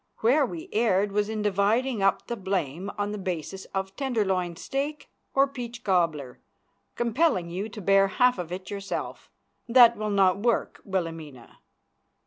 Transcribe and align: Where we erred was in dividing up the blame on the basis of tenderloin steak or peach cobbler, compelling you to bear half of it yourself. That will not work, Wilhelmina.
Where 0.21 0.47
we 0.47 0.67
erred 0.73 1.11
was 1.11 1.29
in 1.29 1.43
dividing 1.43 2.01
up 2.01 2.25
the 2.25 2.35
blame 2.35 2.89
on 2.97 3.11
the 3.11 3.19
basis 3.19 3.65
of 3.65 3.95
tenderloin 3.95 4.55
steak 4.55 5.11
or 5.35 5.47
peach 5.47 5.83
cobbler, 5.83 6.39
compelling 6.95 7.51
you 7.51 7.69
to 7.69 7.81
bear 7.81 8.07
half 8.07 8.39
of 8.39 8.51
it 8.51 8.71
yourself. 8.71 9.29
That 9.67 9.95
will 9.95 10.09
not 10.09 10.39
work, 10.39 10.81
Wilhelmina. 10.83 11.59